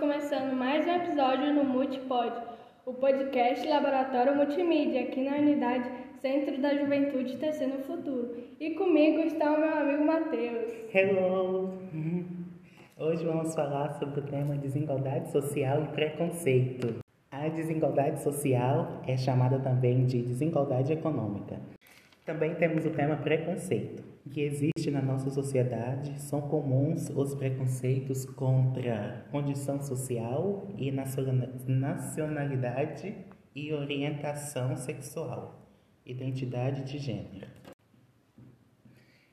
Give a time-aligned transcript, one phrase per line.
[0.00, 2.32] começando mais um episódio no Multipod,
[2.86, 5.90] o podcast Laboratório Multimídia, aqui na unidade
[6.22, 8.34] Centro da Juventude Tecendo o Futuro.
[8.58, 10.72] E comigo está o meu amigo Matheus.
[10.94, 11.74] Hello!
[12.98, 17.04] Hoje vamos falar sobre o tema desigualdade social e preconceito.
[17.30, 21.60] A desigualdade social é chamada também de desigualdade econômica.
[22.24, 26.20] Também temos o tema preconceito, que existe na nossa sociedade.
[26.20, 33.14] São comuns os preconceitos contra condição social e nacionalidade
[33.54, 35.66] e orientação sexual,
[36.04, 37.48] identidade de gênero.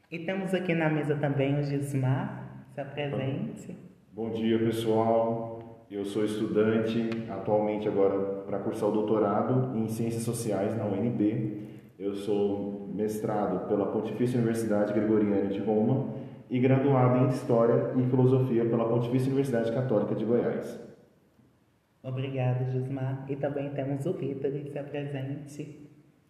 [0.10, 3.76] E temos aqui na mesa também o Gismar, se apresente.
[4.14, 5.86] Bom dia, pessoal.
[5.92, 11.67] Eu sou estudante atualmente agora para cursar o doutorado em Ciências Sociais na UNB.
[12.00, 16.14] Eu sou mestrado pela Pontifícia Universidade Gregoriana de Roma
[16.48, 20.80] e graduado em História e Filosofia pela Pontifícia Universidade Católica de Goiás.
[22.04, 23.26] Obrigado, Gismar.
[23.28, 25.90] E também temos o Hitler, se apresente.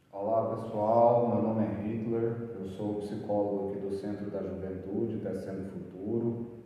[0.10, 1.28] Olá, pessoal.
[1.36, 2.50] Meu nome é Hitler.
[2.62, 6.64] Eu sou psicólogo aqui do Centro da Juventude, Tecendo Futuro.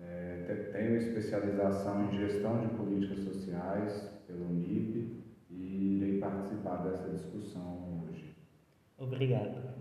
[0.00, 7.73] É, tenho especialização em gestão de políticas sociais pelo UNIP e irei participar dessa discussão.
[9.04, 9.74] Obrigado.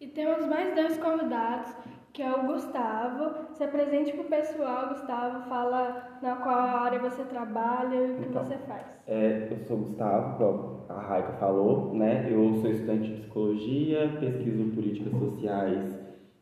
[0.00, 1.74] E temos mais dois convidados,
[2.12, 3.52] que é o Gustavo.
[3.54, 5.48] Se apresente para o pessoal, Gustavo.
[5.48, 8.86] Fala na qual área você trabalha e o que Então, você faz.
[9.06, 12.28] É, eu sou o Gustavo, como a Raika falou, né?
[12.30, 15.98] Eu sou estudante de psicologia, pesquiso políticas sociais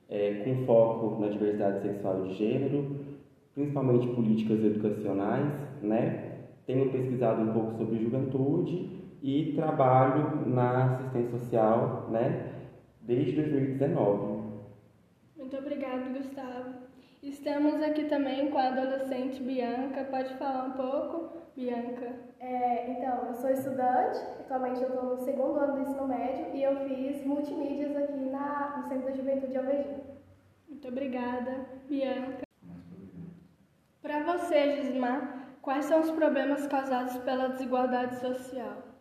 [0.08, 2.96] é, com foco na diversidade sexual e de gênero,
[3.54, 6.32] principalmente políticas educacionais, né?
[6.66, 12.52] Tenho pesquisado um pouco sobre juventude e trabalho na assistência social, né?
[13.00, 14.36] Desde 2019.
[15.36, 16.86] Muito obrigado, Gustavo.
[17.22, 20.04] Estamos aqui também com a adolescente Bianca.
[20.04, 22.12] Pode falar um pouco, Bianca?
[22.38, 26.62] É, então, eu sou estudante, atualmente eu estou no segundo ano do ensino médio e
[26.62, 30.04] eu fiz multimídias aqui na, no Centro da Juventude Alvejinho.
[30.68, 32.42] Muito obrigada, Bianca.
[34.02, 38.95] Para você, Gismar, quais são os problemas causados pela desigualdade social?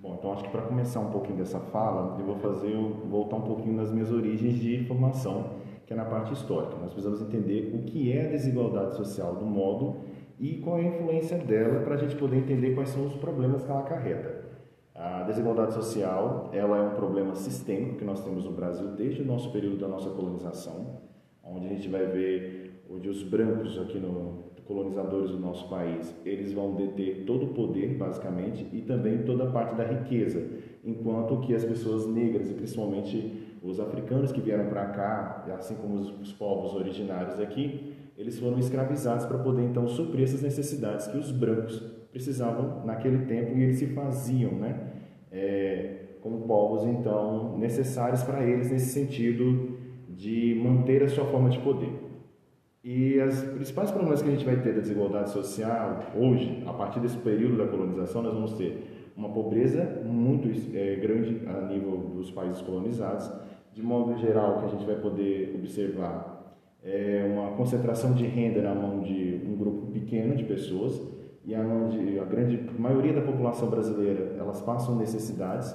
[0.00, 2.72] Bom, então acho que para começar um pouquinho dessa fala, eu vou fazer
[3.10, 6.76] voltar um pouquinho nas minhas origens de formação, que é na parte histórica.
[6.76, 9.96] Nós precisamos entender o que é a desigualdade social do modo
[10.38, 13.64] e qual é a influência dela para a gente poder entender quais são os problemas
[13.64, 14.46] que ela acarreta.
[14.94, 19.24] A desigualdade social, ela é um problema sistêmico que nós temos no Brasil desde o
[19.24, 21.00] nosso período da nossa colonização,
[21.42, 26.52] onde a gente vai ver onde os brancos aqui no colonizadores do nosso país, eles
[26.52, 30.46] vão deter todo o poder, basicamente, e também toda a parte da riqueza,
[30.84, 35.94] enquanto que as pessoas negras, e principalmente os africanos que vieram para cá, assim como
[35.94, 41.16] os, os povos originários aqui, eles foram escravizados para poder então suprir essas necessidades que
[41.16, 41.80] os brancos
[42.12, 44.92] precisavam naquele tempo e eles se faziam, né?
[45.30, 49.78] É, como povos então necessários para eles nesse sentido
[50.08, 52.07] de manter a sua forma de poder.
[52.82, 57.00] E as principais problemas que a gente vai ter da desigualdade social hoje, a partir
[57.00, 62.30] desse período da colonização, nós vamos ter uma pobreza muito é, grande a nível dos
[62.30, 63.30] países colonizados.
[63.72, 66.38] De modo geral, que a gente vai poder observar
[66.82, 71.00] é uma concentração de renda na mão de um grupo pequeno de pessoas
[71.44, 75.74] e onde a grande maioria da população brasileira elas passam necessidades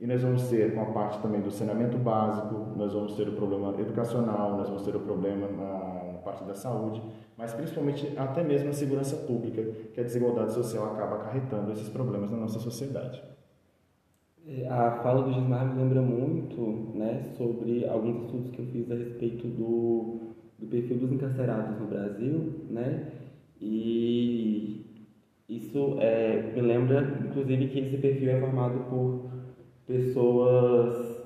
[0.00, 3.32] e nós vamos ter com a parte também do saneamento básico, nós vamos ter o
[3.32, 5.91] problema educacional, nós vamos ter o problema na
[6.22, 7.02] parte da saúde,
[7.36, 9.62] mas principalmente até mesmo a segurança pública,
[9.92, 13.22] que a desigualdade social acaba acarretando esses problemas na nossa sociedade.
[14.68, 18.94] A fala do Gismar me lembra muito né, sobre alguns estudos que eu fiz a
[18.94, 20.20] respeito do,
[20.58, 23.12] do perfil dos encarcerados no Brasil, né?
[23.60, 24.84] E
[25.48, 29.30] isso é, me lembra, inclusive, que esse perfil é formado por
[29.86, 31.22] pessoas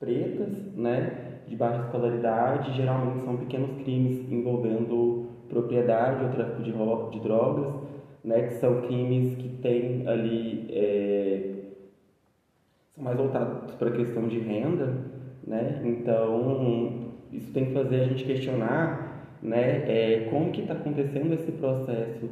[0.00, 7.20] pretas, né, de baixa escolaridade, geralmente são pequenos crimes envolvendo propriedade ou tráfico de, de
[7.20, 7.74] drogas,
[8.24, 11.54] né, que são crimes que têm ali é,
[12.94, 14.94] são mais voltados para a questão de renda,
[15.46, 21.34] né, então isso tem que fazer a gente questionar, né, é, como que está acontecendo
[21.34, 22.30] esse processo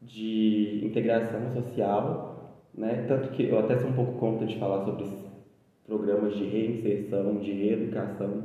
[0.00, 2.32] de integração social
[2.74, 3.04] né?
[3.06, 5.18] Tanto que eu até sou um pouco contra de falar sobre esses
[5.92, 8.44] programas de reinserção, de reeducação,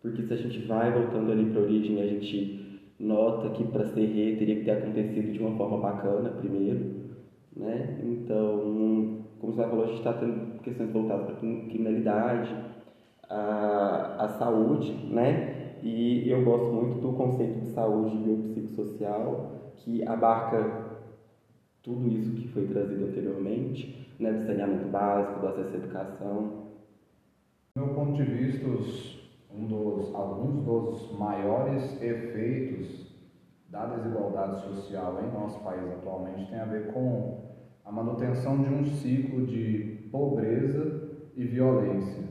[0.00, 3.84] porque se a gente vai voltando ali para a origem, a gente nota que para
[3.84, 7.10] ser re teria que ter acontecido de uma forma bacana primeiro,
[7.54, 8.00] né?
[8.02, 12.56] Então, como você falou, a gente está tendo questões voltadas para criminalidade,
[13.28, 15.76] a, a saúde, né?
[15.82, 20.86] E eu gosto muito do conceito de saúde biopsicossocial, que abarca
[21.82, 26.65] tudo isso que foi trazido anteriormente, né, do saneamento básico, do acesso à educação.
[27.76, 28.66] Do meu ponto de vista,
[29.54, 33.14] um dos, alguns dos maiores efeitos
[33.68, 37.50] da desigualdade social em nosso país atualmente tem a ver com
[37.84, 42.24] a manutenção de um ciclo de pobreza e violência,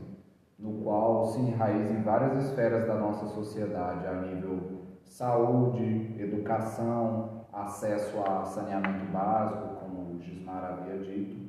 [0.58, 8.20] no qual se enraiza em várias esferas da nossa sociedade, a nível saúde, educação, acesso
[8.20, 11.45] a saneamento básico, como o Gismar havia dito.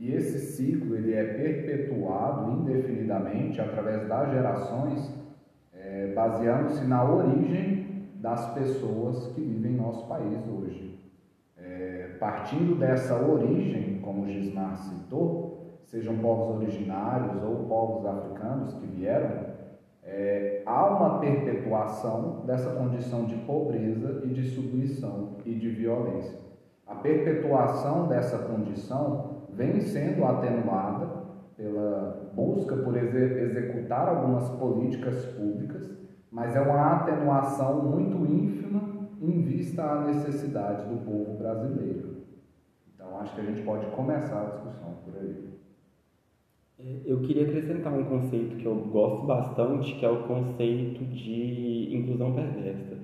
[0.00, 5.14] E esse ciclo ele é perpetuado indefinidamente através das gerações,
[5.74, 10.98] é, baseando-se na origem das pessoas que vivem em nosso país hoje.
[11.54, 19.50] É, partindo dessa origem, como Gismar citou, sejam povos originários ou povos africanos que vieram,
[20.02, 26.38] é, há uma perpetuação dessa condição de pobreza e de submissão e de violência.
[26.86, 31.20] A perpetuação dessa condição vem sendo atenuada
[31.56, 35.90] pela busca por executar algumas políticas públicas,
[36.30, 42.24] mas é uma atenuação muito ínfima em vista à necessidade do povo brasileiro.
[42.94, 45.50] Então, acho que a gente pode começar a discussão por aí.
[47.04, 52.34] Eu queria acrescentar um conceito que eu gosto bastante, que é o conceito de inclusão
[52.34, 52.96] perversa,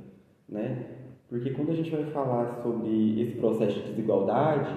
[0.49, 0.87] né?
[1.29, 4.75] Porque quando a gente vai falar sobre esse processo de desigualdade,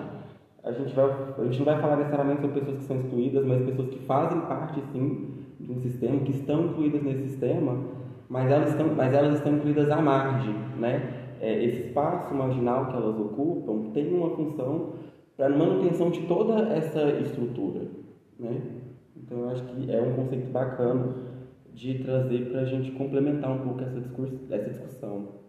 [0.64, 3.66] a gente, vai, a gente não vai falar necessariamente sobre pessoas que são excluídas, mas
[3.66, 7.78] pessoas que fazem parte, sim, de um sistema, que estão incluídas nesse sistema,
[8.28, 11.36] mas elas estão, mas elas estão incluídas à margem, né?
[11.42, 14.94] É, esse espaço marginal que elas ocupam tem uma função
[15.38, 17.88] para manutenção de toda essa estrutura,
[18.38, 18.62] né?
[19.16, 21.16] Então, eu acho que é um conceito bacana
[21.74, 25.40] de trazer para a gente complementar um pouco essa, essa discussão.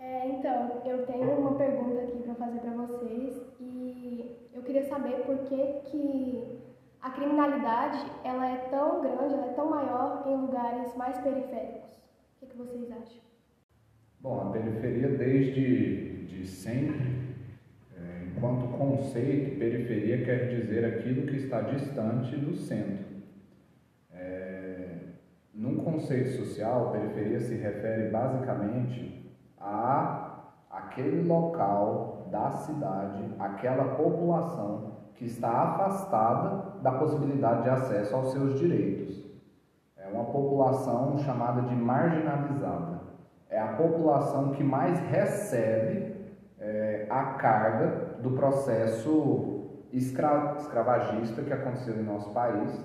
[0.00, 5.13] É, então, eu tenho uma pergunta aqui para fazer para vocês e eu queria saber
[5.26, 5.56] por que,
[5.90, 6.60] que
[7.00, 11.92] a criminalidade ela é tão grande, ela é tão maior em lugares mais periféricos.
[12.36, 13.22] O que, que vocês acham?
[14.20, 17.24] Bom, a periferia desde de sempre
[18.44, 23.06] Enquanto conceito, periferia quer dizer aquilo que está distante do centro.
[24.12, 24.96] É,
[25.54, 35.24] num conceito social, periferia se refere basicamente a aquele local da cidade, aquela população que
[35.24, 39.24] está afastada da possibilidade de acesso aos seus direitos.
[39.96, 43.00] É uma população chamada de marginalizada.
[43.48, 46.14] É a população que mais recebe
[46.58, 49.62] é, a carga do processo
[49.92, 52.84] escra escravagista que aconteceu em nosso país,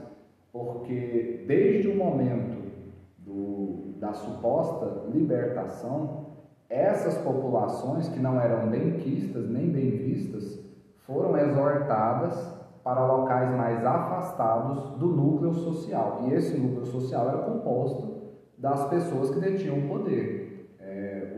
[0.52, 2.72] porque desde o momento
[3.18, 6.28] do, da suposta libertação,
[6.70, 10.69] essas populações que não eram bem quistas nem bem vistas
[11.10, 16.22] foram exortadas para locais mais afastados do núcleo social.
[16.28, 18.20] E esse núcleo social era composto
[18.58, 20.40] das pessoas que detinham o poder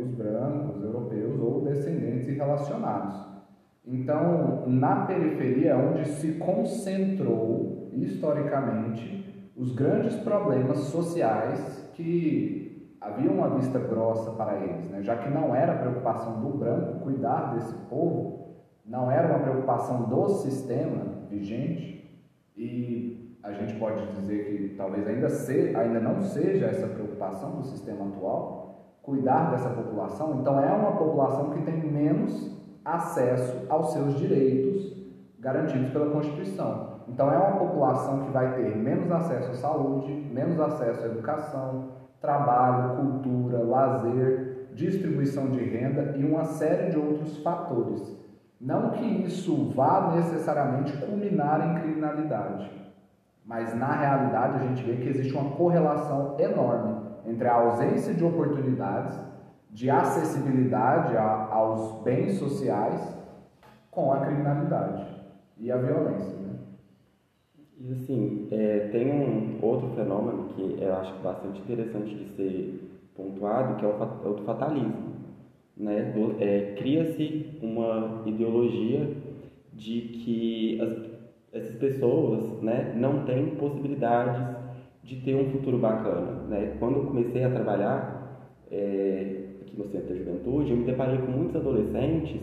[0.01, 3.15] os brancos, europeus ou descendentes e relacionados.
[3.85, 13.49] Então, na periferia, é onde se concentrou historicamente os grandes problemas sociais que haviam uma
[13.55, 15.01] vista grossa para eles, né?
[15.01, 18.40] já que não era preocupação do branco cuidar desse povo,
[18.91, 22.21] não era uma preocupação do sistema vigente,
[22.57, 27.63] e a gente pode dizer que talvez ainda, se, ainda não seja essa preocupação do
[27.63, 32.51] sistema atual, cuidar dessa população, então é uma população que tem menos
[32.83, 34.93] acesso aos seus direitos
[35.39, 36.99] garantidos pela Constituição.
[37.07, 41.91] Então é uma população que vai ter menos acesso à saúde, menos acesso à educação,
[42.19, 48.20] trabalho, cultura, lazer, distribuição de renda e uma série de outros fatores.
[48.61, 52.69] Não que isso vá necessariamente culminar em criminalidade,
[53.43, 58.23] mas na realidade a gente vê que existe uma correlação enorme entre a ausência de
[58.23, 59.19] oportunidades,
[59.71, 63.17] de acessibilidade a, aos bens sociais
[63.89, 65.07] com a criminalidade
[65.57, 66.37] e a violência.
[66.37, 66.53] Né?
[67.79, 73.75] E assim, é, tem um outro fenômeno que eu acho bastante interessante de ser pontuado,
[73.77, 75.00] que é o, é o do fatalismo.
[75.81, 76.13] Né?
[76.39, 79.09] É, Cria-se uma ideologia
[79.73, 84.39] de que as, essas pessoas né, não têm possibilidades
[85.03, 86.43] de ter um futuro bacana.
[86.47, 86.75] Né?
[86.77, 91.31] Quando eu comecei a trabalhar é, aqui no Centro da Juventude, eu me deparei com
[91.31, 92.39] muitos adolescentes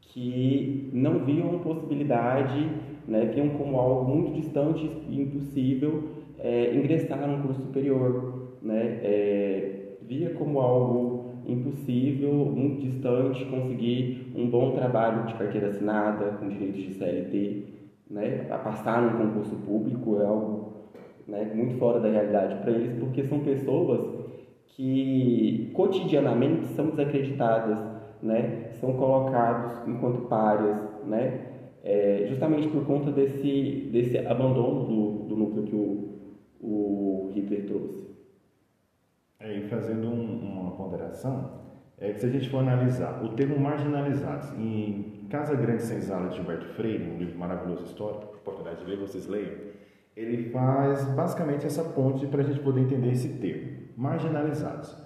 [0.00, 2.70] que não viam possibilidade,
[3.06, 6.04] né, viam como algo muito distante e impossível
[6.38, 14.48] é, ingressar num curso superior, né, é, via como algo impossível, muito distante, conseguir um
[14.48, 17.64] bom trabalho de carteira assinada, com direitos de CLT,
[18.10, 18.46] né?
[18.50, 20.68] A passar num concurso público é algo
[21.26, 24.00] né, muito fora da realidade para eles, porque são pessoas
[24.66, 27.78] que cotidianamente são desacreditadas,
[28.22, 28.70] né?
[28.80, 31.46] São colocados enquanto párias, né?
[31.82, 36.08] É, justamente por conta desse, desse abandono do, do núcleo que o,
[36.60, 38.07] o Hitler trouxe.
[39.40, 41.60] É, e fazendo um, uma ponderação,
[41.96, 46.36] é que se a gente for analisar o termo marginalizados em Casa Grande Senzala de
[46.36, 49.54] Gilberto Freire, um livro maravilhoso histórico, oportunidade de ler, vocês leiam,
[50.16, 54.96] ele faz basicamente essa ponte para a gente poder entender esse termo, marginalizados.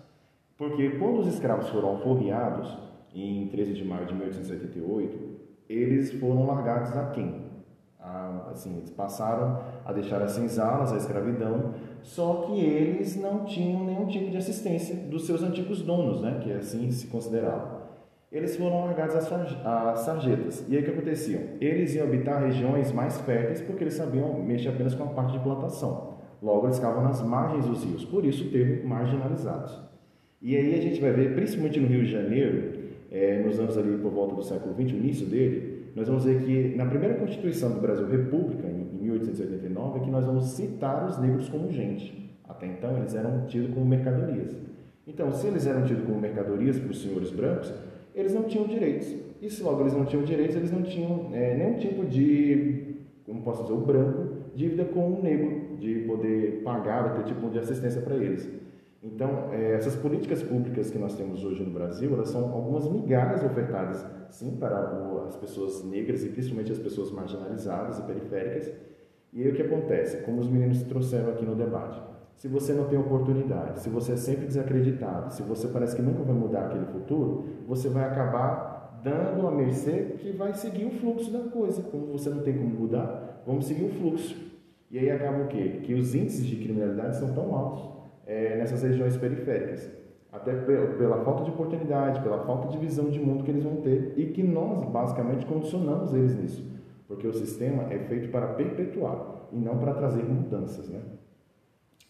[0.57, 2.79] Porque quando os escravos foram alforriados,
[3.15, 5.33] em 13 de maio de 1878,
[5.69, 7.51] eles foram largados a quem?
[7.99, 13.85] A, assim, eles passaram a deixar as senzalas, a escravidão, só que eles não tinham
[13.85, 17.83] nenhum tipo de assistência dos seus antigos donos, né, que assim se considerava.
[18.31, 20.65] Eles foram largados às sarjetas.
[20.67, 21.57] E aí o que acontecia?
[21.61, 25.41] Eles iam habitar regiões mais férteis porque eles sabiam mexer apenas com a parte de
[25.41, 26.15] plantação.
[26.43, 29.79] Logo, eles ficavam nas margens dos rios, por isso o termo marginalizados.
[30.41, 32.73] E aí a gente vai ver, principalmente no Rio de Janeiro,
[33.13, 36.43] é, nos anos ali por volta do século XX, o início dele, nós vamos ver
[36.43, 41.19] que na primeira Constituição do Brasil República, em 1889, é que nós vamos citar os
[41.19, 42.31] negros como gente.
[42.49, 44.57] Até então, eles eram tidos como mercadorias.
[45.07, 47.73] Então, se eles eram tidos como mercadorias para os senhores brancos,
[48.15, 49.15] eles não tinham direitos.
[49.41, 52.97] E se logo eles não tinham direitos, eles não tinham é, nenhum tipo de,
[53.27, 57.59] como posso dizer, o branco, dívida com o negro, de poder pagar, ter tipo de
[57.59, 58.49] assistência para eles.
[59.03, 63.43] Então, é, essas políticas públicas que nós temos hoje no Brasil, elas são algumas migalhas
[63.43, 68.73] ofertadas, sim, para as pessoas negras e principalmente as pessoas marginalizadas e periféricas.
[69.33, 70.19] E aí o que acontece?
[70.19, 72.01] Como os meninos trouxeram aqui no debate.
[72.37, 76.23] Se você não tem oportunidade, se você é sempre desacreditado, se você parece que nunca
[76.23, 81.33] vai mudar aquele futuro, você vai acabar dando a mercê que vai seguir o fluxo
[81.33, 81.83] da coisa.
[81.83, 84.37] Como você não tem como mudar, vamos seguir o fluxo.
[84.91, 85.81] E aí acaba o quê?
[85.83, 88.02] Que os índices de criminalidade são tão altos
[88.33, 89.91] é, nessas regiões periféricas.
[90.31, 94.15] Até pela falta de oportunidade, pela falta de visão de mundo que eles vão ter
[94.17, 96.73] e que nós basicamente condicionamos eles nisso.
[97.07, 101.03] Porque o sistema é feito para perpetuar e não para trazer mudanças, né?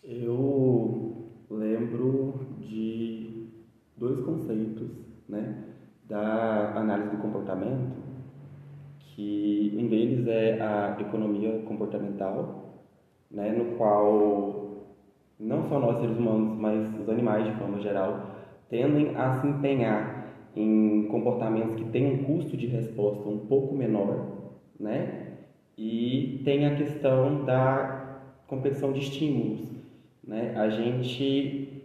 [0.05, 3.49] Eu lembro de
[3.97, 4.89] dois conceitos,
[5.29, 5.65] né,
[6.09, 7.97] da análise do comportamento,
[8.99, 12.85] que um deles é a economia comportamental,
[13.31, 14.62] né, no qual
[15.43, 18.31] não só nós seres humanos, mas os animais de forma geral
[18.71, 24.27] tendem a se empenhar em comportamentos que têm um custo de resposta um pouco menor,
[24.79, 25.33] né?
[25.77, 29.69] E tem a questão da competição de estímulos,
[30.27, 30.55] né?
[30.57, 31.83] A gente,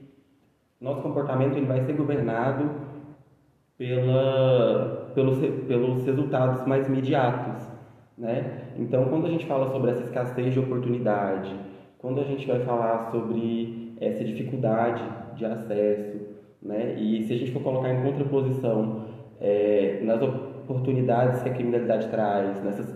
[0.80, 2.70] nosso comportamento ele vai ser governado
[3.78, 7.68] pela, pelos, pelos resultados mais imediatos,
[8.18, 8.74] né?
[8.78, 11.56] Então, quando a gente fala sobre essa escassez de oportunidade,
[12.08, 15.04] quando a gente vai falar sobre essa dificuldade
[15.36, 16.22] de acesso,
[16.62, 16.96] né?
[16.98, 19.04] E se a gente for colocar em contraposição
[19.42, 22.96] é, nas oportunidades que a criminalidade traz, nessas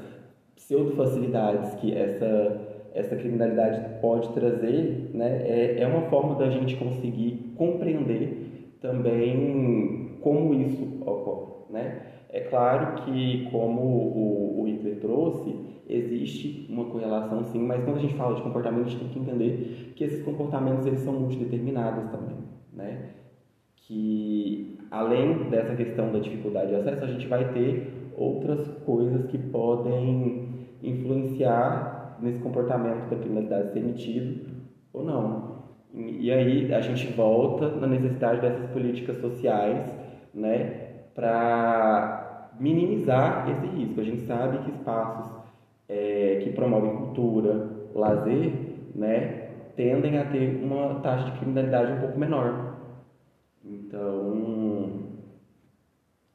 [0.55, 6.75] pseudo facilidades que essa essa criminalidade pode trazer, né, é, é uma forma da gente
[6.75, 12.01] conseguir compreender também como isso ocorre, né?
[12.31, 15.53] É claro que, como o, o Hitler trouxe,
[15.87, 19.19] existe uma correlação sim, mas quando a gente fala de comportamento, a gente tem que
[19.19, 22.37] entender que esses comportamentos eles são multideterminados também,
[22.71, 23.09] né?
[23.75, 29.37] Que além dessa questão da dificuldade de acesso, a gente vai ter outras coisas que
[29.37, 30.47] podem
[30.81, 34.45] influenciar nesse comportamento da criminalidade ser emitido
[34.93, 35.51] ou não.
[35.93, 39.93] E, aí a gente volta na necessidade dessas políticas sociais,
[40.33, 42.20] né, para
[42.61, 43.99] minimizar esse risco.
[43.99, 45.31] A gente sabe que espaços
[45.89, 48.53] é, que promovem cultura, lazer,
[48.95, 52.75] né, tendem a ter uma taxa de criminalidade um pouco menor.
[53.65, 54.91] Então,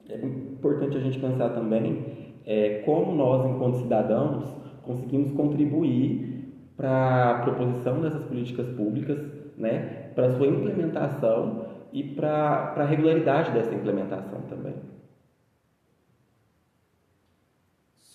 [0.09, 2.05] é importante a gente pensar também
[2.45, 4.45] é, como nós, enquanto cidadãos,
[4.83, 9.19] conseguimos contribuir para a proposição dessas políticas públicas,
[9.57, 14.75] né, para sua implementação e para a regularidade dessa implementação também.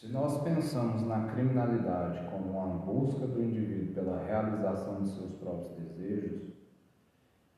[0.01, 5.75] Se nós pensamos na criminalidade como uma busca do indivíduo pela realização de seus próprios
[5.75, 6.41] desejos,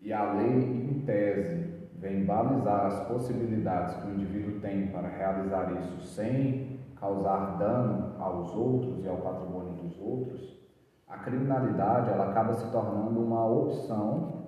[0.01, 5.71] e a lei, em tese, vem balizar as possibilidades que o indivíduo tem para realizar
[5.79, 10.61] isso sem causar dano aos outros e ao patrimônio dos outros,
[11.07, 14.47] a criminalidade ela acaba se tornando uma opção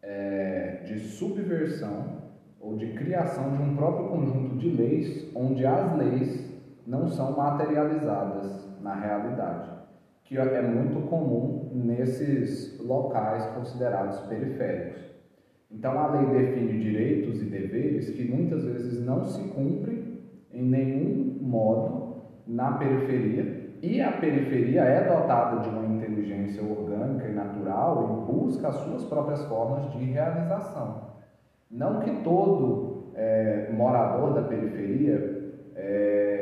[0.00, 2.16] é, de subversão
[2.58, 6.55] ou de criação de um próprio conjunto de leis onde as leis
[6.86, 9.70] não são materializadas na realidade,
[10.24, 15.04] que é muito comum nesses locais considerados periféricos.
[15.70, 20.20] Então a lei define direitos e deveres que muitas vezes não se cumprem
[20.52, 22.16] em nenhum modo
[22.46, 28.68] na periferia, e a periferia é dotada de uma inteligência orgânica e natural e busca
[28.68, 31.02] as suas próprias formas de realização.
[31.70, 36.35] Não que todo é, morador da periferia é,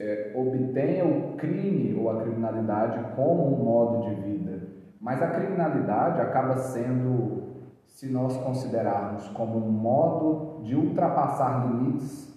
[0.00, 4.68] é, obtenha o crime ou a criminalidade como um modo de vida,
[5.00, 12.34] mas a criminalidade acaba sendo, se nós considerarmos como um modo de ultrapassar limites,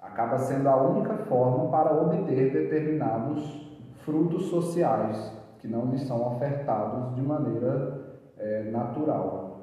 [0.00, 3.64] acaba sendo a única forma para obter determinados
[4.04, 9.60] frutos sociais que não lhes são ofertados de maneira é, natural.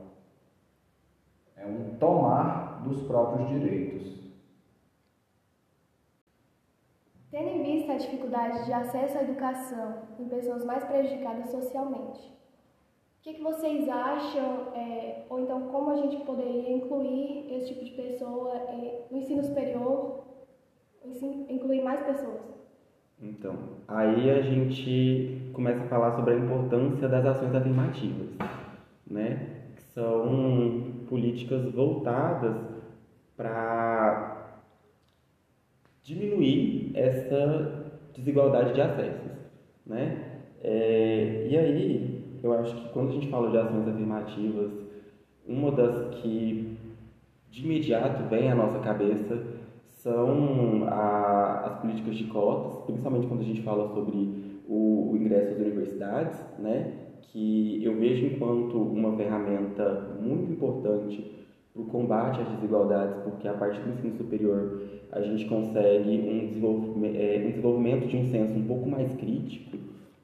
[1.55, 4.20] É um tomar dos próprios direitos.
[7.31, 13.23] Tendo em vista a dificuldade de acesso à educação em pessoas mais prejudicadas socialmente, o
[13.23, 17.91] que, que vocês acham, é, ou então como a gente poderia incluir esse tipo de
[17.91, 20.25] pessoa é, no ensino superior,
[21.47, 22.41] incluir mais pessoas?
[23.21, 23.55] Então,
[23.87, 28.29] aí a gente começa a falar sobre a importância das ações afirmativas,
[29.07, 29.61] né?
[29.75, 32.57] Que são políticas voltadas
[33.37, 34.40] para
[36.03, 39.31] diminuir essa desigualdade de acessos,
[39.85, 40.41] né?
[40.63, 44.71] É, e aí, eu acho que quando a gente fala de ações afirmativas,
[45.47, 46.77] uma das que
[47.49, 49.43] de imediato vem à nossa cabeça
[49.89, 55.53] são a, as políticas de cotas, principalmente quando a gente fala sobre o, o ingresso
[55.53, 56.93] às universidades, né?
[57.21, 61.40] Que eu vejo enquanto uma ferramenta muito importante
[61.81, 67.15] o combate às desigualdades, porque a partir do ensino superior a gente consegue um desenvolvimento,
[67.15, 69.77] é, um desenvolvimento de um senso um pouco mais crítico,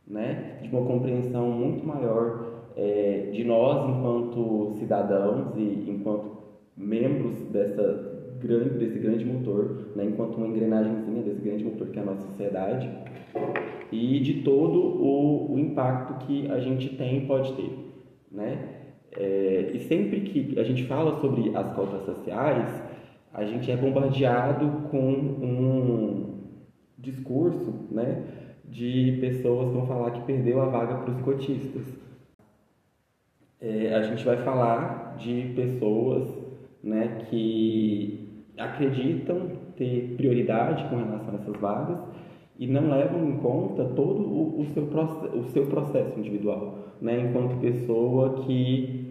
[0.07, 2.45] né, de uma compreensão muito maior
[2.77, 6.37] é, de nós enquanto cidadãos e enquanto
[6.75, 12.01] membros dessa grande, desse grande motor, né, enquanto uma engrenagemzinha desse grande motor que é
[12.01, 12.89] a nossa sociedade.
[13.91, 17.71] E de todo o, o impacto que a gente tem e pode ter,
[18.31, 18.76] né?
[19.19, 22.69] É, e sempre que a gente fala sobre as cotas sociais,
[23.33, 26.37] a gente é bombardeado com um
[26.97, 28.23] discurso né,
[28.63, 31.83] de pessoas que vão falar que perdeu a vaga para os cotistas.
[33.59, 36.29] É, a gente vai falar de pessoas
[36.83, 41.99] né, que acreditam ter prioridade com relação a essas vagas
[42.59, 47.59] e não levam em conta todo o, o, seu, o seu processo individual, né, enquanto
[47.59, 49.06] pessoa que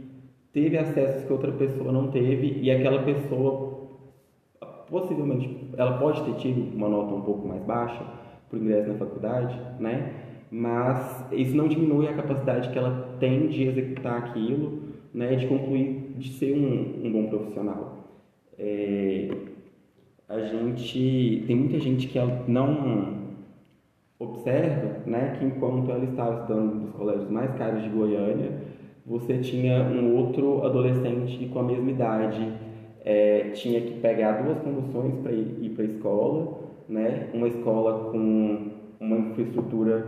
[0.57, 3.91] teve acessos que outra pessoa não teve e aquela pessoa
[4.89, 8.03] possivelmente ela pode ter tido uma nota um pouco mais baixa
[8.49, 10.15] para o ingresso na faculdade, né?
[10.51, 14.81] Mas isso não diminui a capacidade que ela tem de executar aquilo,
[15.13, 15.37] né?
[15.37, 18.07] De concluir, de ser um, um bom profissional.
[18.59, 19.29] É,
[20.27, 23.27] a gente tem muita gente que não
[24.19, 25.37] observa, né?
[25.39, 28.76] Que enquanto ela estava estudando nos colégios mais caros de Goiânia
[29.07, 32.53] você tinha um outro adolescente com a mesma idade,
[33.05, 37.31] é, tinha que pegar duas conduções para ir, para a escola, né?
[37.33, 40.05] uma escola com uma infraestrutura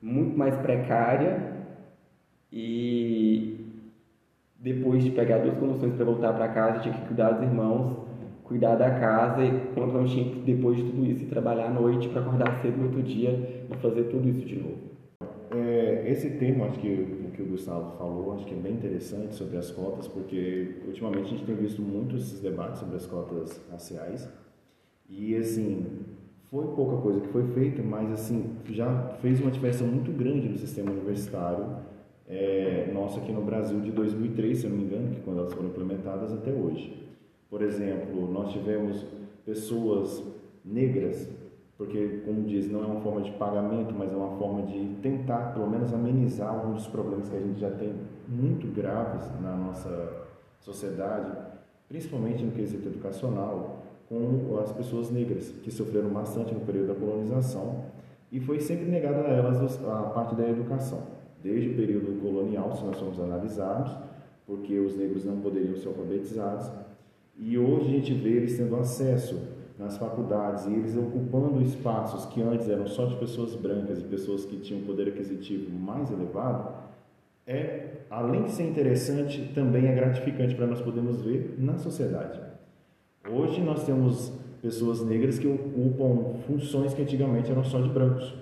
[0.00, 1.52] muito mais precária
[2.52, 3.66] e
[4.56, 7.96] depois de pegar duas conduções para voltar para casa, tinha que cuidar dos irmãos,
[8.44, 12.08] cuidar da casa e quando não tinha que, depois de tudo isso, trabalhar à noite
[12.08, 13.30] para acordar cedo no outro dia
[13.68, 14.78] e fazer tudo isso de novo.
[15.50, 19.56] É, esse tema, acho que que o Gustavo falou, acho que é bem interessante sobre
[19.56, 24.28] as cotas, porque ultimamente a gente tem visto muito esses debates sobre as cotas raciais
[25.08, 25.86] e assim
[26.50, 30.58] foi pouca coisa que foi feita, mas assim já fez uma diferença muito grande no
[30.58, 31.76] sistema universitário
[32.26, 35.54] é, nosso aqui no Brasil de 2003, se eu não me engano, que quando elas
[35.54, 37.06] foram implementadas até hoje.
[37.48, 39.06] Por exemplo, nós tivemos
[39.46, 40.24] pessoas
[40.64, 41.30] negras
[41.78, 45.52] porque, como diz, não é uma forma de pagamento, mas é uma forma de tentar,
[45.54, 47.94] pelo menos, amenizar um dos problemas que a gente já tem
[48.26, 50.26] muito graves na nossa
[50.58, 51.30] sociedade,
[51.88, 57.84] principalmente no quesito educacional, com as pessoas negras, que sofreram bastante no período da colonização,
[58.32, 61.02] e foi sempre negada a elas a parte da educação,
[61.40, 63.96] desde o período colonial, se nós formos analisarmos,
[64.44, 66.72] porque os negros não poderiam ser alfabetizados,
[67.36, 69.38] e hoje a gente vê eles tendo acesso
[69.78, 74.44] nas faculdades e eles ocupando espaços que antes eram só de pessoas brancas e pessoas
[74.44, 76.74] que tinham poder aquisitivo mais elevado,
[77.46, 82.40] é, além de ser interessante, também é gratificante para nós podermos ver na sociedade.
[83.30, 88.34] Hoje nós temos pessoas negras que ocupam funções que antigamente eram só de brancos.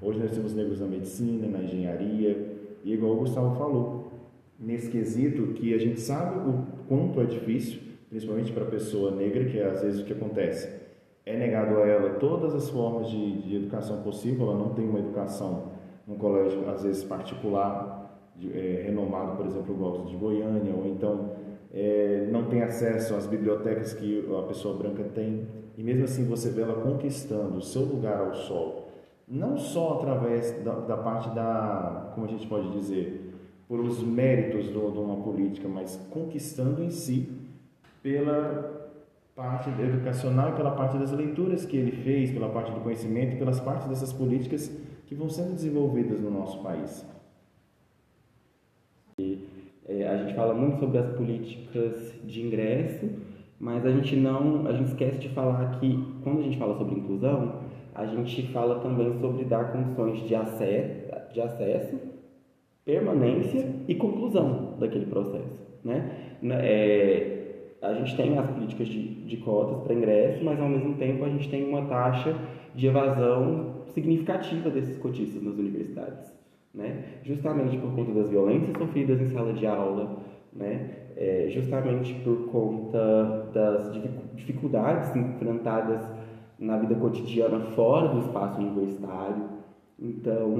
[0.00, 4.12] Hoje nós temos negros na medicina, na engenharia, e igual o Gustavo falou,
[4.58, 9.44] nesse quesito que a gente sabe o quanto é difícil, principalmente para a pessoa negra,
[9.44, 10.81] que é às vezes o que acontece.
[11.24, 14.98] É negado a ela todas as formas de, de educação possível, ela não tem uma
[14.98, 15.72] educação
[16.06, 18.02] num colégio, às vezes particular,
[18.36, 21.30] de, é, renomado, por exemplo, o de Goiânia, ou então
[21.72, 26.50] é, não tem acesso às bibliotecas que a pessoa branca tem, e mesmo assim você
[26.50, 28.88] vê ela conquistando o seu lugar ao sol,
[29.28, 33.32] não só através da, da parte da, como a gente pode dizer,
[33.68, 37.32] por os méritos de uma política, mas conquistando em si
[38.02, 38.81] pela
[39.34, 43.38] parte educacional e pela parte das leituras que ele fez, pela parte do conhecimento e
[43.38, 44.68] pelas partes dessas políticas
[45.06, 47.06] que vão sendo desenvolvidas no nosso país.
[49.18, 49.48] E,
[49.88, 53.08] é, a gente fala muito sobre as políticas de ingresso,
[53.58, 56.98] mas a gente não, a gente esquece de falar que quando a gente fala sobre
[56.98, 57.62] inclusão,
[57.94, 61.98] a gente fala também sobre dar condições de acesso, de acesso
[62.84, 65.60] permanência e conclusão daquele processo.
[65.84, 66.36] Né?
[66.42, 67.41] É,
[67.82, 71.28] a gente tem as políticas de, de cotas para ingresso, mas ao mesmo tempo a
[71.28, 72.34] gente tem uma taxa
[72.74, 76.32] de evasão significativa desses cotistas nas universidades.
[76.72, 77.04] Né?
[77.24, 80.16] Justamente por conta das violências sofridas em sala de aula,
[80.52, 80.98] né?
[81.14, 83.92] É, justamente por conta das
[84.34, 86.00] dificuldades enfrentadas
[86.58, 89.44] na vida cotidiana fora do espaço universitário.
[89.98, 90.54] Então,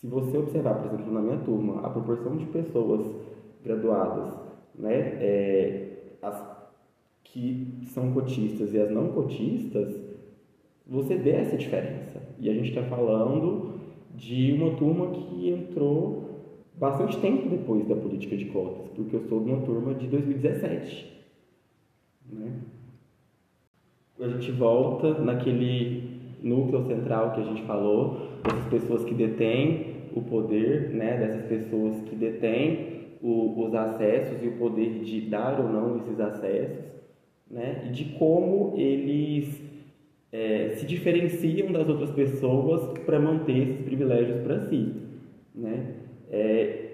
[0.00, 3.14] se você observar, por exemplo, na minha turma, a proporção de pessoas
[3.64, 4.41] graduadas,
[4.82, 5.88] né, é,
[6.20, 6.52] as
[7.24, 9.98] que são cotistas e as não cotistas,
[10.86, 12.20] você vê essa diferença.
[12.38, 13.80] E a gente está falando
[14.14, 16.28] de uma turma que entrou
[16.78, 21.10] bastante tempo depois da política de cotas, porque eu sou de uma turma de 2017.
[22.30, 22.52] Né?
[24.20, 30.22] a gente volta naquele núcleo central que a gente falou, dessas pessoas que detêm o
[30.22, 35.68] poder, né, dessas pessoas que detêm o, os acessos e o poder de dar ou
[35.68, 36.84] não esses acessos,
[37.50, 39.62] né, e de como eles
[40.32, 44.94] é, se diferenciam das outras pessoas para manter esses privilégios para si,
[45.54, 45.94] né?
[46.30, 46.90] É,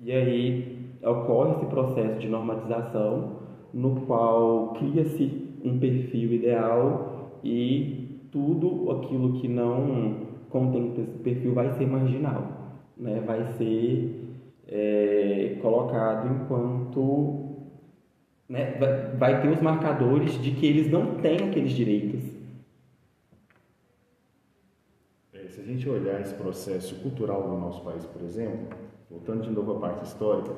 [0.00, 3.40] e aí ocorre esse processo de normatização
[3.74, 11.70] no qual cria-se um perfil ideal e tudo aquilo que não contém esse perfil vai
[11.72, 13.20] ser marginal, né?
[13.26, 14.25] vai ser
[14.68, 17.46] é, colocado enquanto
[18.48, 18.76] né?
[19.18, 22.22] vai, ter os marcadores de que eles não têm aqueles direitos.
[25.34, 28.68] É, se a gente olhar esse processo cultural do nosso país, por exemplo,
[29.10, 30.52] voltando de novo à parte histórica,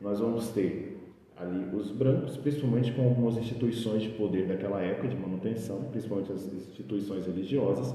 [0.00, 0.94] nós vamos ter
[1.36, 6.46] ali os brancos, principalmente com algumas instituições de poder daquela época de manutenção, principalmente as
[6.52, 7.94] instituições religiosas,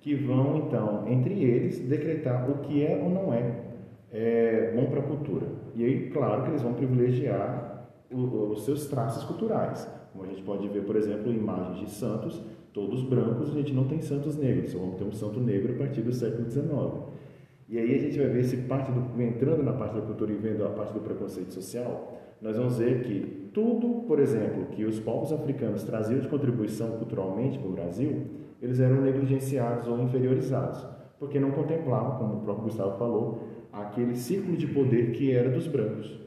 [0.00, 3.65] que vão então entre eles decretar o que é ou não é,
[4.18, 5.46] é bom para a cultura.
[5.74, 10.42] E aí, claro que eles vão privilegiar o, os seus traços culturais, como a gente
[10.42, 14.70] pode ver, por exemplo, imagens de santos, todos brancos, a gente não tem santos negros,
[14.70, 16.66] só vamos ter um santo negro a partir do século XIX.
[17.68, 20.36] E aí a gente vai ver se parte do, entrando na parte da cultura e
[20.36, 24.98] vendo a parte do preconceito social, nós vamos ver que tudo, por exemplo, que os
[24.98, 28.22] povos africanos traziam de contribuição culturalmente para o Brasil,
[28.62, 30.86] eles eram negligenciados ou inferiorizados,
[31.18, 33.42] porque não contemplavam, como o próprio Gustavo falou,
[33.80, 36.20] aquele círculo de poder que era dos brancos.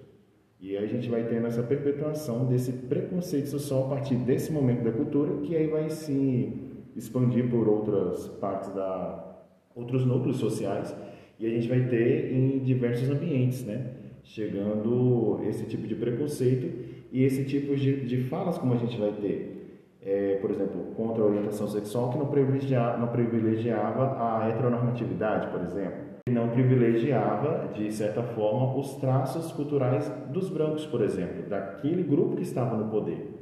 [0.60, 4.84] E aí a gente vai tendo essa perpetuação desse preconceito social a partir desse momento
[4.84, 6.52] da cultura, que aí vai se
[6.96, 9.26] expandir por outras partes da
[9.74, 10.94] outros núcleos sociais,
[11.40, 13.94] e a gente vai ter em diversos ambientes, né?
[14.30, 19.12] chegando esse tipo de preconceito e esse tipo de, de falas como a gente vai
[19.14, 19.56] ter.
[20.02, 25.62] É, por exemplo, contra a orientação sexual que não privilegiava, não privilegiava a heteronormatividade, por
[25.62, 26.09] exemplo.
[26.30, 32.44] Não privilegiava, de certa forma, os traços culturais dos brancos, por exemplo, daquele grupo que
[32.44, 33.36] estava no poder.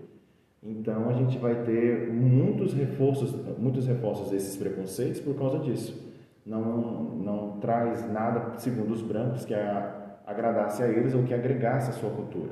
[0.62, 6.06] Então a gente vai ter muitos reforços, muitos reforços desses preconceitos por causa disso.
[6.45, 9.97] Não, não traz nada, segundo os brancos, que a
[10.28, 12.52] agradasse a eles ou que agregasse a sua cultura.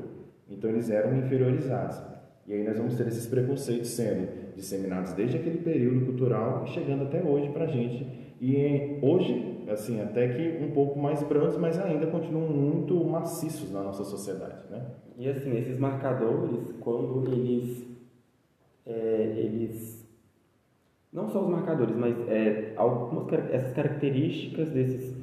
[0.49, 2.01] Então eles eram inferiorizados.
[2.47, 7.03] E aí nós vamos ter esses preconceitos sendo disseminados desde aquele período cultural e chegando
[7.03, 8.07] até hoje para a gente.
[8.39, 13.81] E hoje, assim, até que um pouco mais brandos, mas ainda continuam muito maciços na
[13.81, 14.85] nossa sociedade, né?
[15.17, 17.85] E assim, esses marcadores, quando eles,
[18.85, 20.05] é, eles
[21.11, 25.15] não só os marcadores, mas é, algumas essas características desses,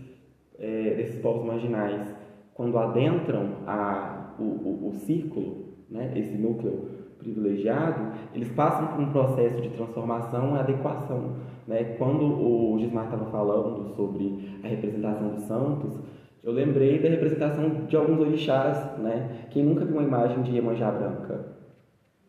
[0.59, 2.23] é, desses povos marginais
[2.55, 9.11] quando adentram a, o, o, o círculo, né, esse núcleo privilegiado, eles passam por um
[9.11, 11.37] processo de transformação e adequação.
[11.67, 11.97] Né?
[11.99, 15.99] Quando o Gismar estava falando sobre a representação dos santos,
[16.43, 19.47] eu lembrei da representação de alguns orixás, né?
[19.51, 21.47] Quem nunca viu uma imagem de Iemanjá branca?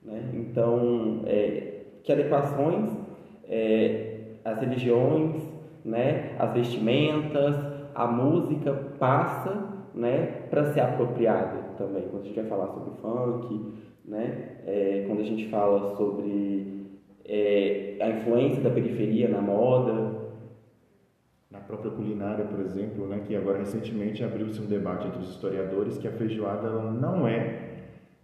[0.04, 0.30] Né?
[0.36, 2.92] Então, é, que adequações
[3.50, 5.42] é, as religiões,
[5.84, 6.36] né?
[6.38, 7.56] as vestimentas,
[7.94, 10.44] a música passa né?
[10.50, 12.04] para ser apropriada também.
[12.10, 13.74] Quando a gente vai falar sobre funk,
[14.06, 14.58] né?
[14.66, 16.88] É, quando a gente fala sobre
[17.26, 20.24] é, a influência da periferia na moda,
[21.50, 25.98] na própria culinária, por exemplo, né, que agora recentemente abriu-se um debate entre os historiadores
[25.98, 27.74] que a feijoada não é,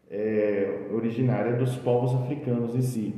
[0.09, 3.13] é, originária dos povos africanos em si,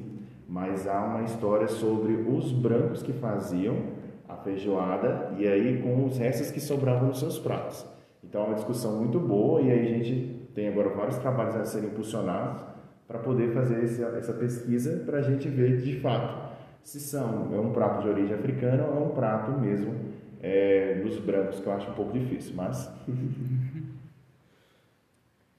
[0.48, 6.18] mas há uma história sobre os brancos que faziam a feijoada e aí com os
[6.18, 7.86] restos que sobravam nos seus pratos.
[8.24, 11.66] Então é uma discussão muito boa e aí a gente tem agora vários trabalhos a
[11.66, 12.64] serem impulsionados
[13.08, 16.52] para poder fazer essa, essa pesquisa para a gente ver de fato
[16.84, 19.94] se são é um prato de origem africana ou é um prato mesmo
[20.42, 22.92] é, dos brancos, que eu acho um pouco difícil, mas...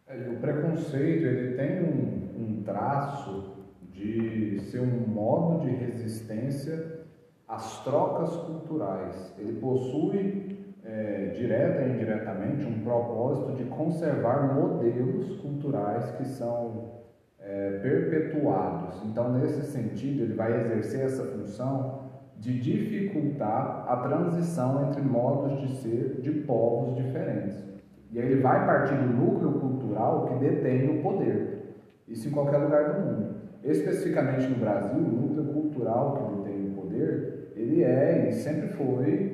[0.05, 3.55] É, o preconceito ele tem um, um traço
[3.90, 7.00] de ser um modo de resistência
[7.48, 9.35] às trocas culturais.
[9.38, 10.52] Ele possui,
[10.85, 17.03] é, direta e indiretamente, um propósito de conservar modelos culturais que são
[17.38, 19.03] é, perpetuados.
[19.05, 22.03] Então, nesse sentido, ele vai exercer essa função
[22.38, 27.62] de dificultar a transição entre modos de ser de povos diferentes.
[28.11, 31.77] E aí ele vai partir do núcleo cultural que detém o poder.
[32.09, 33.35] Isso em qualquer lugar do mundo.
[33.62, 39.32] Especificamente no Brasil, o núcleo cultural que detém o poder, ele é e sempre foi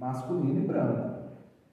[0.00, 1.10] masculino e branco.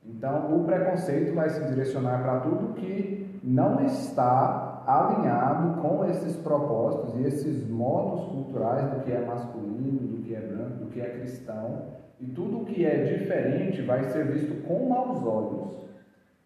[0.05, 7.19] Então, o preconceito vai se direcionar para tudo que não está alinhado com esses propósitos
[7.19, 11.09] e esses modos culturais do que é masculino, do que é branco, do que é
[11.09, 11.85] cristão,
[12.19, 15.77] e tudo que é diferente vai ser visto com maus olhos,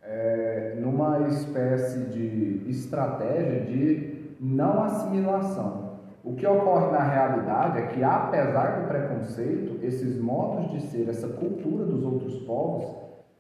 [0.04, 5.81] é, numa espécie de estratégia de não assimilação.
[6.24, 11.28] O que ocorre na realidade é que, apesar do preconceito, esses modos de ser, essa
[11.30, 12.86] cultura dos outros povos,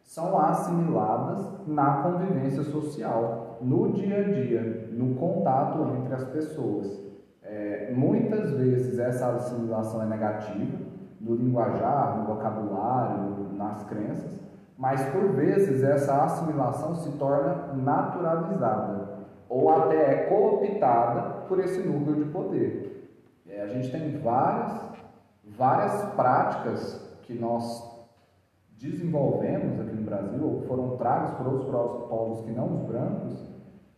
[0.04, 7.00] são assimiladas na convivência social no dia a dia, no contato entre as pessoas.
[7.44, 10.80] É, muitas vezes essa assimilação é negativa,
[11.20, 14.40] no linguajar, no vocabulário, nas crenças,
[14.76, 19.01] mas por vezes essa assimilação se torna naturalizada
[19.52, 23.12] ou até é cooptada por esse núcleo de poder.
[23.50, 24.82] É, a gente tem várias,
[25.58, 27.92] várias práticas que nós
[28.80, 33.46] desenvolvemos aqui no Brasil, ou foram tragas por outros povos que não os brancos,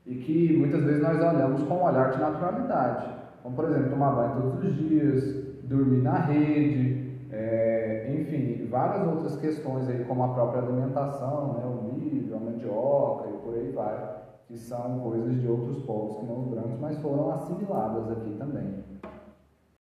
[0.08, 3.14] e que muitas vezes nós olhamos com um olhar de naturalidade.
[3.44, 5.24] Como, por exemplo, tomar banho todos os dias,
[5.66, 11.94] dormir na rede, é, enfim, várias outras questões aí, como a própria alimentação, né, o
[11.94, 16.42] milho, a mandioca e por aí vai, que são coisas de outros povos que não
[16.42, 18.84] os brancos, mas foram assimiladas aqui também.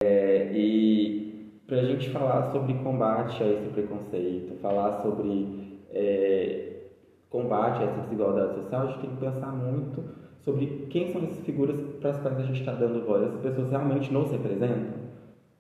[0.03, 6.87] É, e para a gente falar sobre combate a esse preconceito, falar sobre é,
[7.29, 10.03] combate a essa desigualdade social, a gente tem que pensar muito
[10.43, 13.23] sobre quem são essas figuras para as quais a gente está dando voz.
[13.23, 14.99] As pessoas realmente nos representam,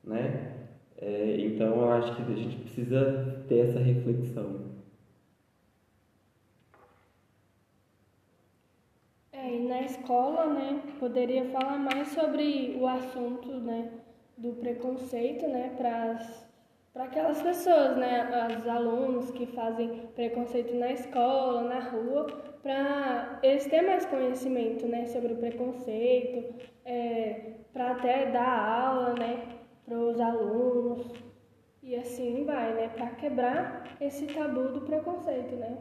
[0.03, 0.51] né?
[0.97, 4.71] É, então, eu acho que a gente precisa ter essa reflexão.
[9.31, 13.91] É, e na escola, né, poderia falar mais sobre o assunto, né,
[14.37, 16.17] do preconceito, né, para
[16.93, 18.27] para aquelas pessoas, né,
[18.59, 22.27] os alunos que fazem preconceito na escola, na rua,
[22.61, 29.41] para eles terem mais conhecimento, né, sobre o preconceito, é, para até dar aula, né,
[29.85, 31.13] para os alunos
[31.81, 35.77] e assim vai, né, para quebrar esse tabu do preconceito, né.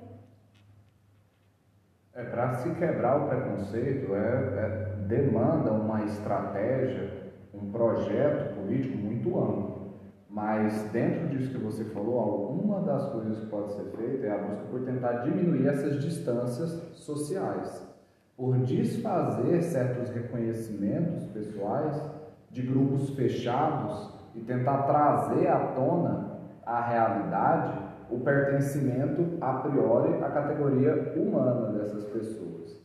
[2.21, 7.11] É para se quebrar o preconceito é, é demanda uma estratégia,
[7.55, 9.95] um projeto político muito amplo.
[10.29, 14.39] Mas dentro disso que você falou, alguma das coisas que pode ser feita é a
[14.39, 17.83] busca por tentar diminuir essas distâncias sociais,
[18.37, 22.01] por desfazer certos reconhecimentos pessoais
[22.51, 27.80] de grupos fechados e tentar trazer à tona a realidade,
[28.11, 32.81] o pertencimento a priori à categoria humana dessas pessoas.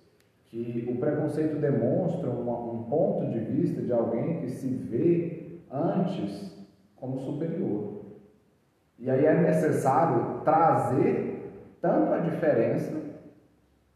[0.45, 6.55] Que o preconceito demonstra um, um ponto de vista de alguém que se vê antes
[6.95, 8.05] como superior.
[8.97, 12.93] E aí é necessário trazer tanto a diferença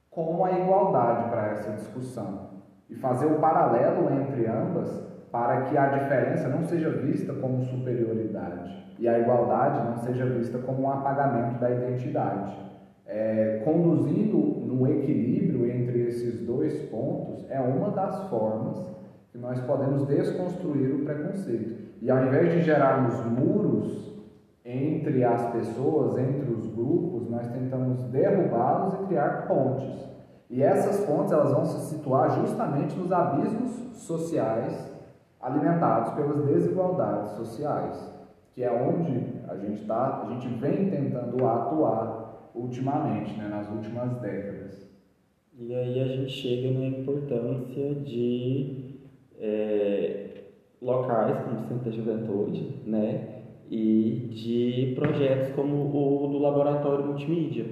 [0.09, 2.49] como a igualdade para essa discussão.
[2.89, 4.89] e fazer o paralelo entre ambas
[5.31, 10.57] para que a diferença não seja vista como superioridade e a igualdade não seja vista
[10.59, 12.53] como um apagamento da identidade.
[13.07, 18.85] É, conduzindo no equilíbrio entre esses dois pontos é uma das formas
[19.31, 21.89] que nós podemos desconstruir o preconceito.
[22.01, 24.09] E ao invés de gerarmos muros
[24.63, 30.07] entre as pessoas, entre os grupos, nós tentamos derrubá-los e criar pontes.
[30.49, 34.89] E essas pontes elas vão se situar justamente nos abismos sociais
[35.41, 38.18] alimentados pelas desigualdades sociais,
[38.59, 44.19] que é onde a gente tá, a gente vem tentando atuar ultimamente, né, nas últimas
[44.19, 44.85] décadas.
[45.57, 48.95] E aí a gente chega na importância de
[49.39, 50.41] é,
[50.81, 57.65] locais como o Centro da Juventude, né, e de projetos como o do Laboratório Multimídia,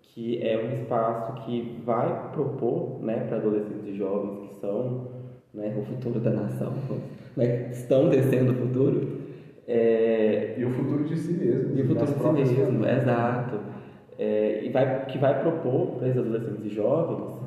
[0.00, 5.08] que é um espaço que vai propor né, para adolescentes e jovens que são
[5.52, 6.72] né, o futuro da nação,
[7.36, 9.19] né, estão descendo o futuro.
[9.72, 11.78] É, e o futuro de si mesmo.
[11.78, 13.60] E o futuro de si mesmo, exato.
[14.18, 17.40] É, e vai, que vai propor para os adolescentes e jovens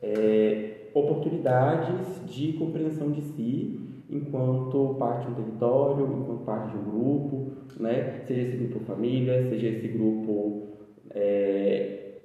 [0.00, 6.84] é, oportunidades de compreensão de si enquanto parte de um território, enquanto parte de um
[6.84, 8.22] grupo, né?
[8.26, 10.68] seja esse grupo família, seja esse grupo
[11.10, 12.18] é,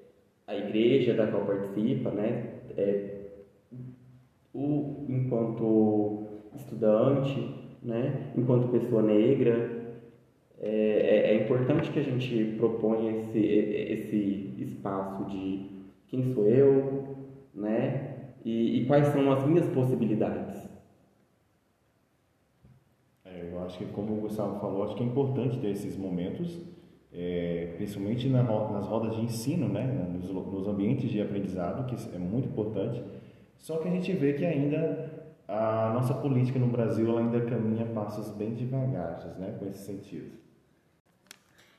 [0.45, 2.53] a igreja da qual participa, né?
[2.77, 3.15] É,
[4.53, 8.31] o, enquanto estudante, né?
[8.35, 9.77] enquanto pessoa negra.
[10.61, 15.69] É, é, é importante que a gente proponha esse, esse espaço de
[16.07, 17.15] quem sou eu,
[17.53, 18.33] né?
[18.43, 20.67] E, e quais são as minhas possibilidades.
[23.23, 26.59] É, eu acho que, como o Gustavo falou, acho que é importante ter esses momentos,
[27.13, 29.85] é, principalmente na, nas rodas de ensino, né?
[30.11, 33.01] Nos, nos ambientes de aprendizado, que é muito importante
[33.59, 35.18] só que a gente vê que ainda
[35.49, 40.38] a nossa política no Brasil ainda caminha passos bem devagares, né, com esse sentido.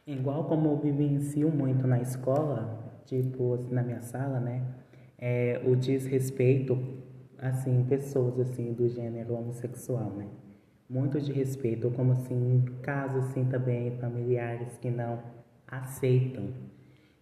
[0.04, 4.64] Igual como eu vivencio muito na escola, tipo assim, na minha sala, né,
[5.16, 6.76] é, o desrespeito,
[7.38, 10.26] assim, pessoas assim do gênero homossexual, né,
[10.88, 15.20] muito de respeito, como assim, casos assim também familiares que não
[15.64, 16.48] aceitam.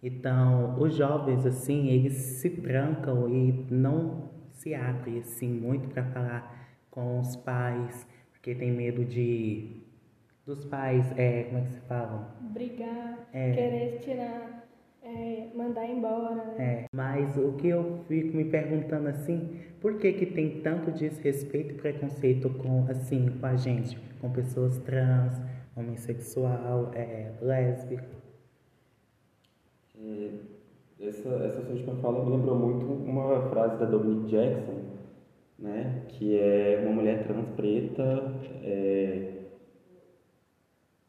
[0.01, 4.28] Então, os jovens assim, eles se trancam e não
[4.59, 9.81] se abre assim muito para falar com os pais, porque tem medo de
[10.45, 12.35] dos pais, é, como é que se fala?
[12.41, 13.51] Brigar, é.
[13.51, 14.67] querer tirar,
[15.03, 16.35] é, mandar embora.
[16.35, 16.55] Né?
[16.57, 21.75] É, mas o que eu fico me perguntando assim, por que que tem tanto desrespeito
[21.75, 25.39] e preconceito com assim com a gente, com pessoas trans,
[25.75, 28.03] homossexual, é, lésbica?
[29.95, 30.58] É
[31.01, 34.79] essa, essa sua última fala me lembrou muito uma frase da Dominique Jackson,
[35.57, 36.03] né?
[36.09, 38.33] Que é uma mulher trans preta,
[38.63, 39.33] é,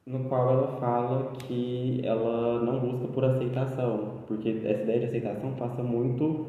[0.07, 5.55] no qual ela fala que ela não busca por aceitação, porque essa ideia de aceitação
[5.55, 6.46] passa muito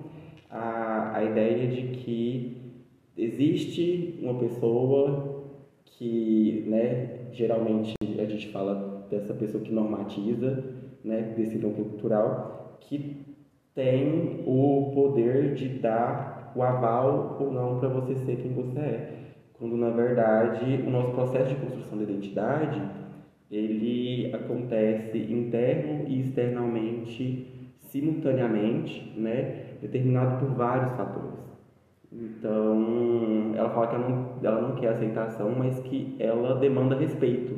[0.49, 2.57] a, a ideia de que
[3.17, 5.45] existe uma pessoa
[5.85, 10.63] que, né, geralmente a gente fala dessa pessoa que normatiza,
[11.03, 13.30] né, desse núcleo cultural, que
[13.73, 19.13] tem o poder de dar o aval ou não para você ser quem você é.
[19.53, 22.81] Quando na verdade o nosso processo de construção da identidade
[23.51, 27.47] ele acontece interno e externamente
[27.91, 31.41] simultaneamente, né, determinado por vários fatores.
[32.11, 37.53] Então, ela fala que ela não, ela não quer aceitação, mas que ela demanda respeito,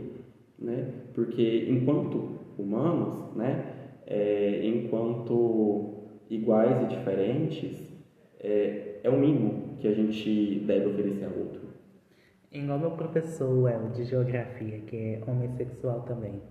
[0.59, 0.91] né?
[1.13, 3.65] Porque enquanto humanos, né,
[4.05, 5.92] é, enquanto
[6.29, 7.93] iguais e diferentes,
[8.39, 11.61] é, é o mínimo que a gente deve oferecer ao outro.
[12.51, 16.41] Igual meu professor El, de geografia, que é homossexual também.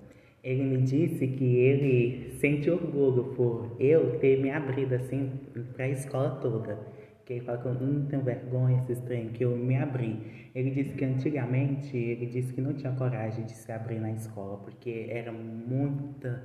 [0.42, 5.30] Ele me disse que ele sente orgulho por eu ter me abrido assim
[5.74, 6.76] para a escola toda.
[7.24, 10.50] Que ele fala que eu não tenho vergonha, esse estranho, que eu me abri.
[10.52, 14.56] Ele disse que antigamente, ele disse que não tinha coragem de se abrir na escola,
[14.58, 16.42] porque era muita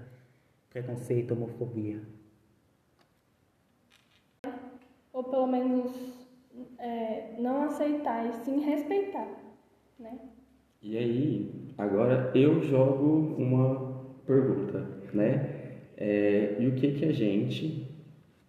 [0.70, 2.00] preconceito, homofobia
[5.18, 5.92] ou pelo menos
[6.78, 9.28] é, não aceitar e sim respeitar,
[10.00, 10.20] né?
[10.80, 15.80] E aí, agora eu jogo uma pergunta, né?
[15.98, 17.88] É, e o que que a gente,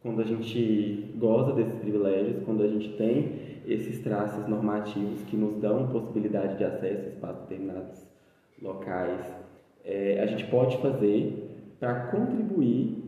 [0.03, 5.57] quando a gente goza desses privilégios, quando a gente tem esses traços normativos que nos
[5.63, 8.07] dão possibilidade de acesso a espaços determinados
[8.61, 9.27] locais,
[9.87, 11.49] é, a gente pode fazer
[11.81, 13.05] para contribuir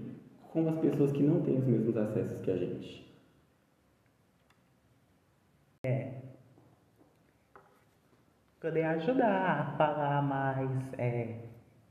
[0.51, 3.10] com as pessoas que não têm os mesmos acessos que a gente?
[8.61, 11.37] Poder ajudar a falar mais, é,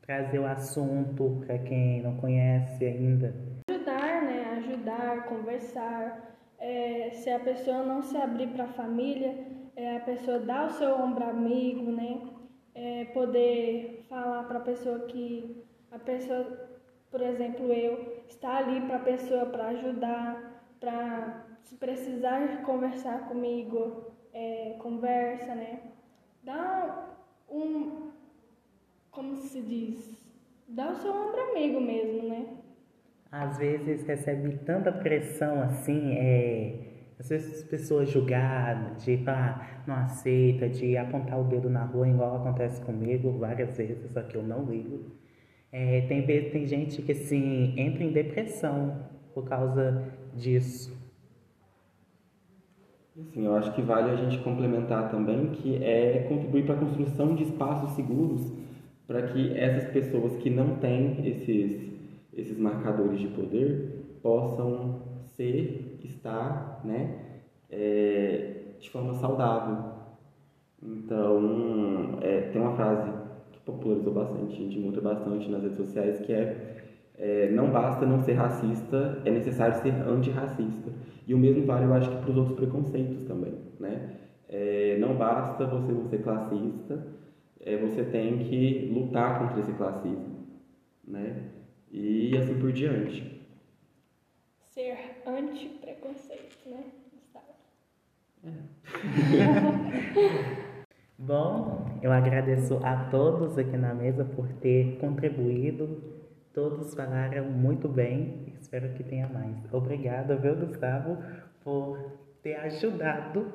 [0.02, 3.34] trazer o assunto para quem não conhece ainda.
[3.70, 4.58] Ajudar, né?
[4.58, 6.38] Ajudar, conversar.
[6.60, 9.34] É, se a pessoa não se abrir para a família,
[9.76, 12.22] é, a pessoa dar o seu ombro amigo, né?
[12.76, 16.70] É, poder falar para a pessoa que a pessoa,
[17.10, 24.14] por exemplo, eu, está ali para a pessoa para ajudar, para se precisar conversar comigo,
[24.34, 25.89] é, conversa, né?
[26.44, 27.10] Dá
[27.50, 28.12] um,
[29.12, 30.24] como se diz,
[30.68, 32.46] dá o seu ombro amigo mesmo, né?
[33.32, 39.96] Às vezes recebe tanta pressão assim, é, às vezes as pessoas julgar, de falar, não
[39.96, 44.44] aceita, de apontar o dedo na rua, igual acontece comigo várias vezes, só que eu
[44.44, 45.12] não ligo.
[45.72, 50.99] É, tem, tem gente que assim, entra em depressão por causa disso.
[53.34, 57.36] Sim, eu acho que vale a gente complementar também que é contribuir para a construção
[57.36, 58.52] de espaços seguros
[59.06, 61.92] para que essas pessoas que não têm esses,
[62.34, 65.02] esses marcadores de poder possam
[65.36, 67.20] ser, estar, né,
[67.70, 69.94] é, de forma saudável.
[70.82, 73.12] Então, é, tem uma frase
[73.52, 76.79] que popularizou bastante, a gente encontra bastante nas redes sociais, que é,
[77.20, 80.90] é não basta não ser racista, é necessário ser antirracista.
[81.28, 84.16] E o mesmo vale, eu acho que para os outros preconceitos também, né?
[84.48, 87.06] É, não basta você não ser classista,
[87.60, 90.48] é, você tem que lutar contra esse classismo,
[91.06, 91.44] né?
[91.92, 93.40] E assim por diante.
[94.72, 94.98] Ser
[95.28, 97.46] anti-preconceito, né, Gustavo?
[98.46, 98.50] É.
[101.20, 106.19] Bom, eu agradeço a todos aqui na mesa por ter contribuído
[106.54, 109.56] Todos falaram muito bem, espero que tenha mais.
[109.72, 111.18] Obrigado, viu, Gustavo,
[111.64, 113.52] por ter ajudado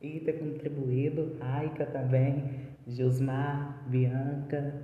[0.00, 1.36] e ter contribuído.
[1.40, 4.82] Aika também, Gilmar, Bianca,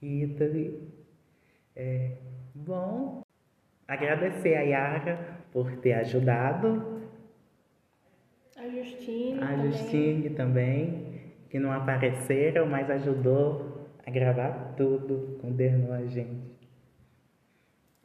[0.00, 0.50] Rita.
[1.76, 2.16] É,
[2.54, 3.22] bom,
[3.86, 7.00] agradecer a Yara por ter ajudado.
[8.56, 9.38] A Justine.
[9.40, 9.72] A também.
[9.72, 16.51] Justine também, que não apareceram, mas ajudou a gravar tudo, condenou a gente.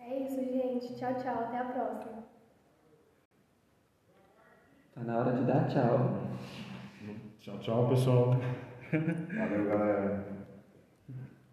[0.09, 0.95] É isso, gente.
[0.95, 1.35] Tchau, tchau.
[1.43, 2.23] Até a próxima.
[4.95, 6.21] Tá na hora de dar tchau.
[7.39, 8.31] Tchau, tchau, pessoal.
[9.37, 10.25] Valeu, galera.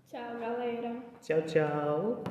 [0.07, 1.03] Tchau, galera.
[1.21, 2.25] Tchau, tchau.